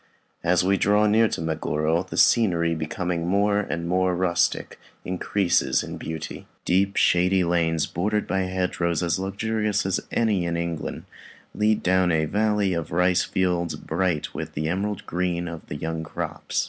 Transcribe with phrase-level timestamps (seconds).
[0.43, 5.97] As we draw near to Meguro, the scenery, becoming more and more rustic, increases in
[5.97, 6.47] beauty.
[6.65, 11.03] Deep shady lanes, bordered by hedgerows as luxurious as any in England,
[11.53, 15.75] lead down to a valley of rice fields bright with the emerald green of the
[15.75, 16.59] young crops.